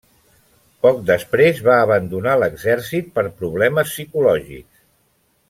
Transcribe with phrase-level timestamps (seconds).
[0.85, 4.83] Poc després va abandonar l'exèrcit per problemes psicològics.